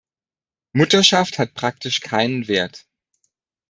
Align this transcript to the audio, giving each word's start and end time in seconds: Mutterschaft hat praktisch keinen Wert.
Mutterschaft 0.73 1.37
hat 1.37 1.53
praktisch 1.53 1.99
keinen 1.99 2.47
Wert. 2.47 2.87